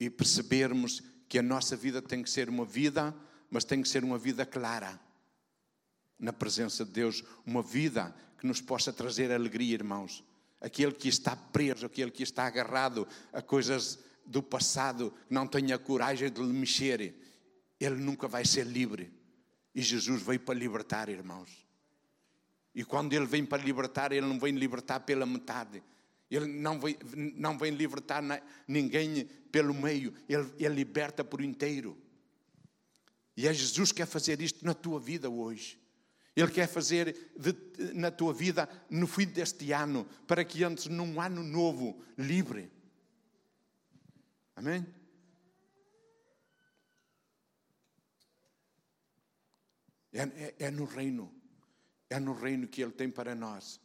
[0.00, 3.14] e percebermos que a nossa vida tem que ser uma vida,
[3.50, 5.00] mas tem que ser uma vida clara.
[6.18, 10.24] na presença de Deus, uma vida que nos possa trazer alegria, irmãos.
[10.60, 15.72] Aquele que está preso, aquele que está agarrado a coisas do passado, que não tem
[15.72, 17.14] a coragem de lhe mexer,
[17.78, 19.12] ele nunca vai ser livre.
[19.72, 21.64] E Jesus veio para libertar, irmãos.
[22.74, 25.82] E quando ele vem para libertar, ele não vem libertar pela metade.
[26.30, 26.96] Ele não vem,
[27.34, 28.22] não vem libertar
[28.66, 30.12] ninguém pelo meio.
[30.28, 31.96] Ele, ele liberta por inteiro.
[33.36, 35.80] E é Jesus que quer fazer isto na tua vida hoje.
[36.34, 37.54] Ele quer fazer de,
[37.94, 42.70] na tua vida no fim deste ano, para que antes num ano novo, livre.
[44.54, 44.86] Amém?
[50.12, 51.32] É, é, é, no reino,
[52.10, 53.80] é no reino que Ele tem para nós.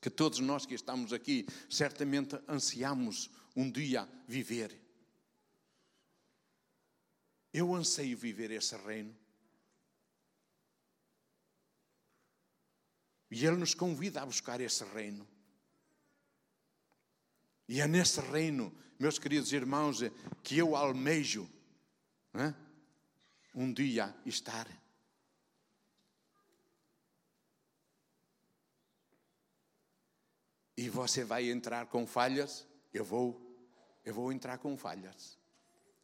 [0.00, 4.78] Que todos nós que estamos aqui certamente ansiamos um dia viver.
[7.52, 9.14] Eu anseio viver esse reino.
[13.30, 15.26] E Ele nos convida a buscar esse reino.
[17.68, 20.00] E é nesse reino, meus queridos irmãos,
[20.42, 21.48] que eu almejo
[22.32, 22.54] né,
[23.54, 24.66] um dia estar.
[30.80, 32.66] E você vai entrar com falhas?
[32.90, 33.38] Eu vou.
[34.02, 35.38] Eu vou entrar com falhas.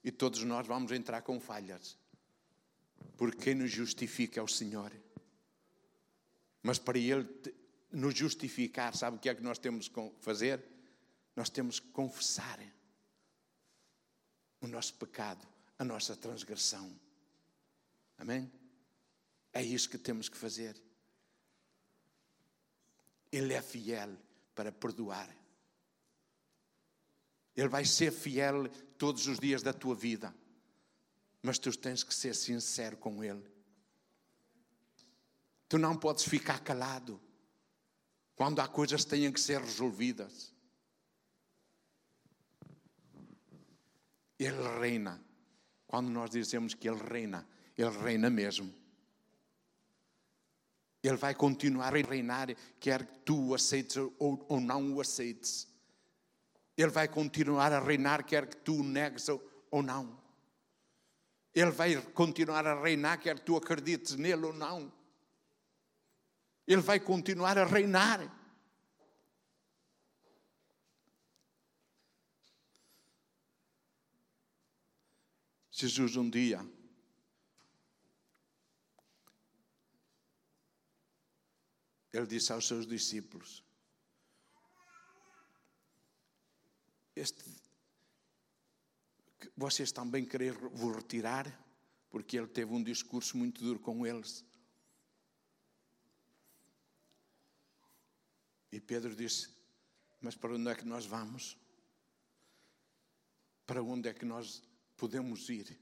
[0.04, 1.96] E todos nós vamos entrar com falhas.
[3.16, 4.92] Porque quem nos justifica é o Senhor.
[6.62, 7.26] Mas para Ele
[7.90, 10.62] nos justificar, sabe o que é que nós temos que fazer?
[11.34, 12.60] Nós temos que confessar
[14.60, 15.48] o nosso pecado,
[15.78, 16.94] a nossa transgressão.
[18.18, 18.52] Amém?
[19.54, 20.76] É isso que temos que fazer.
[23.32, 24.25] Ele é fiel
[24.56, 25.28] para perdoar.
[27.54, 30.34] Ele vai ser fiel todos os dias da tua vida.
[31.42, 33.44] Mas tu tens que ser sincero com Ele.
[35.68, 37.20] Tu não podes ficar calado
[38.34, 40.54] quando há coisas que têm que ser resolvidas.
[44.38, 45.22] Ele reina.
[45.86, 47.46] Quando nós dizemos que Ele reina,
[47.76, 48.74] Ele reina mesmo.
[51.06, 52.48] Ele vai continuar a reinar,
[52.80, 55.68] quer tu o aceites ou, ou não o aceites.
[56.76, 60.20] Ele vai continuar a reinar, quer que tu o negues ou, não.
[61.54, 64.92] Ele vai continuar a reinar, quer tu acredites nele ou não.
[66.66, 68.28] Ele vai continuar a reinar.
[75.70, 76.75] Jesus um dia
[82.16, 83.64] ele disse aos seus discípulos:
[87.16, 87.42] este,
[89.56, 91.64] vocês também querem vos retirar?
[92.10, 94.44] Porque ele teve um discurso muito duro com eles.
[98.70, 99.48] E Pedro disse:
[100.20, 101.56] Mas para onde é que nós vamos?
[103.66, 104.62] Para onde é que nós
[104.96, 105.78] podemos ir?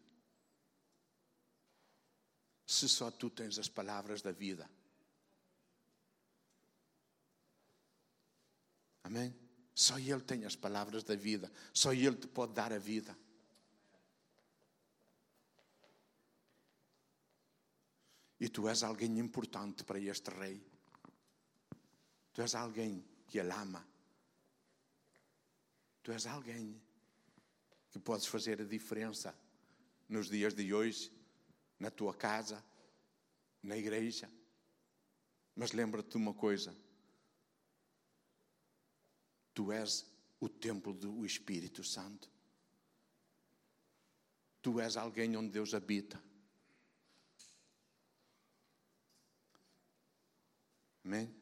[2.65, 4.71] Se só tu tens as palavras da vida.
[9.05, 9.35] Amém?
[9.75, 11.53] Só Ele tem as palavras da vida.
[11.73, 13.17] Só Ele te pode dar a vida.
[18.41, 20.61] E tu és alguém importante para este rei.
[22.33, 23.87] Tu és alguém que Ele ama.
[26.03, 26.81] Tu és alguém
[27.91, 29.35] que podes fazer a diferença
[30.09, 31.11] nos dias de hoje,
[31.79, 32.63] na tua casa,
[33.63, 34.31] na igreja.
[35.57, 36.77] Mas lembra-te de uma coisa:
[39.55, 40.05] Tu és
[40.41, 42.29] o templo do Espírito Santo.
[44.61, 46.21] Tu és alguém onde Deus habita.
[51.05, 51.35] Amém?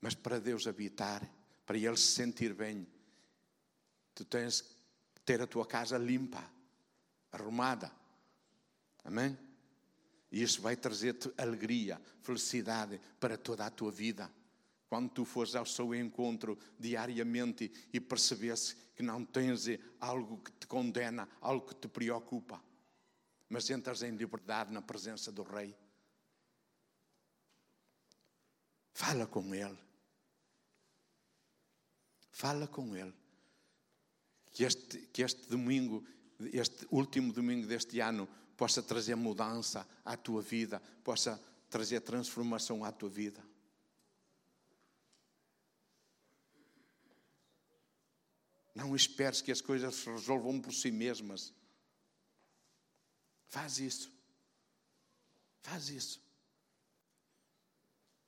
[0.00, 1.28] Mas para Deus habitar,
[1.64, 2.86] para Ele se sentir bem,
[4.14, 6.42] tu tens que ter a tua casa limpa,
[7.30, 7.92] arrumada.
[9.04, 9.38] Amém?
[10.32, 14.30] E isso vai trazer-te alegria, felicidade para toda a tua vida.
[14.88, 19.66] Quando tu fores ao seu encontro diariamente e percebesse que não tens
[20.00, 22.62] algo que te condena, algo que te preocupa,
[23.48, 25.76] mas entras em liberdade na presença do Rei.
[28.92, 29.78] Fala com Ele.
[32.30, 33.14] Fala com Ele.
[34.52, 36.04] Que este, que este domingo,
[36.40, 38.26] este último domingo deste ano,
[38.56, 43.44] possa trazer mudança à tua vida, possa trazer transformação à tua vida.
[48.76, 51.50] Não esperes que as coisas se resolvam por si mesmas.
[53.46, 54.12] Faz isso.
[55.62, 56.22] Faz isso.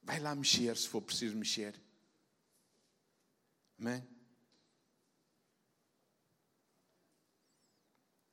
[0.02, 1.78] Vai lá mexer se for preciso mexer.
[3.78, 4.02] Amém?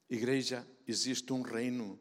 [0.09, 1.99] Igreja, existe um reino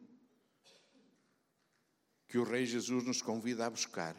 [2.25, 4.15] que o Rei Jesus nos convida a buscar,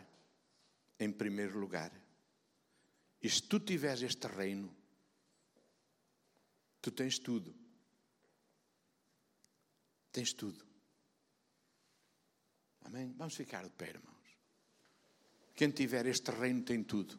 [1.01, 1.91] em primeiro lugar.
[3.23, 4.77] E se tu tiveres este reino,
[6.87, 7.53] tu tens tudo.
[10.13, 10.65] Tens tudo.
[12.83, 13.13] Amém?
[13.19, 14.29] Vamos ficar de pé, irmãos.
[15.57, 17.19] Quem tiver este reino tem tudo.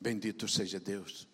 [0.00, 1.28] Bendito seja Deus.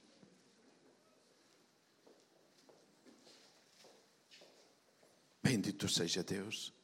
[5.41, 6.75] Bendito seja Deus.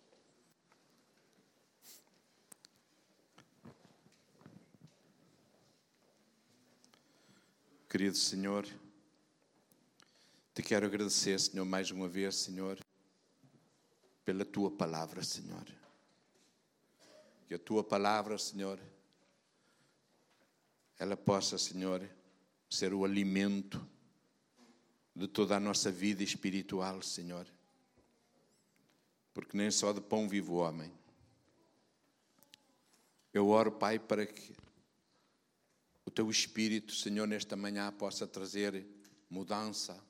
[7.88, 8.68] Querido Senhor,
[10.52, 12.78] te quero agradecer, Senhor, mais uma vez, Senhor,
[14.26, 15.64] pela tua palavra, Senhor.
[17.46, 18.78] Que a tua palavra, Senhor,
[20.98, 22.06] ela possa, Senhor,
[22.68, 23.82] ser o alimento
[25.16, 27.46] de toda a nossa vida espiritual, Senhor.
[29.32, 30.92] Porque nem só de pão vive o homem.
[33.32, 34.57] Eu oro, Pai, para que
[36.08, 38.86] o teu Espírito, Senhor, nesta manhã possa trazer
[39.28, 40.02] mudança,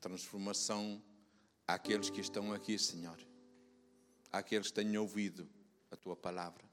[0.00, 1.00] transformação
[1.64, 3.16] àqueles que estão aqui, Senhor.
[4.32, 5.48] Àqueles que tenham ouvido
[5.92, 6.64] a tua palavra.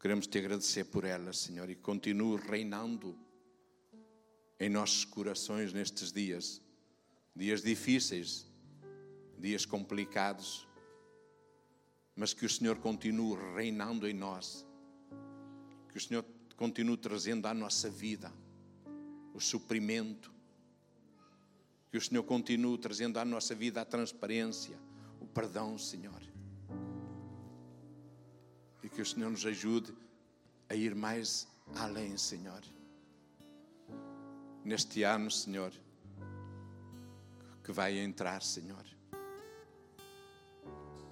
[0.00, 3.14] Queremos te agradecer por ela, Senhor, e continue reinando
[4.58, 6.62] em nossos corações nestes dias,
[7.34, 8.46] dias difíceis,
[9.38, 10.66] dias complicados,
[12.14, 14.66] mas que o Senhor continue reinando em nós,
[15.90, 16.24] que o Senhor
[16.56, 18.32] continue trazendo à nossa vida
[19.34, 20.32] o suprimento,
[21.90, 24.78] que o Senhor continue trazendo à nossa vida a transparência,
[25.20, 26.22] o perdão, Senhor.
[28.82, 29.94] E que o Senhor nos ajude
[30.68, 32.62] a ir mais além, Senhor.
[34.64, 35.72] Neste ano, Senhor,
[37.62, 38.84] que vai entrar, Senhor.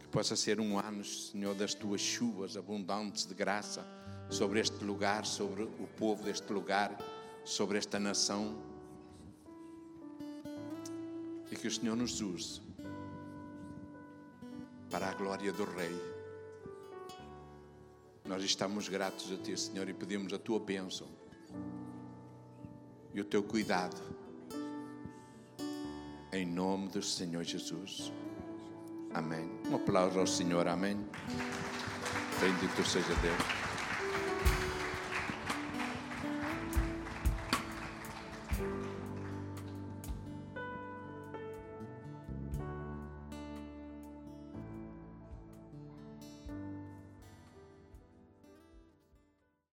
[0.01, 3.85] Que possa ser um ano, Senhor, das tuas chuvas abundantes de graça
[4.31, 6.97] sobre este lugar, sobre o povo deste lugar,
[7.45, 8.57] sobre esta nação.
[11.51, 12.61] E que o Senhor nos use
[14.91, 16.15] para a glória do Rei.
[18.25, 21.07] Nós estamos gratos a Ti, Senhor, e pedimos a Tua bênção
[23.13, 24.01] e o Teu cuidado.
[26.33, 28.13] Em nome do Senhor Jesus.
[29.13, 29.49] Amém.
[29.71, 30.67] Um aplauso ao Senhor.
[30.67, 30.97] Amém.
[32.41, 33.64] Bendito seja Deus.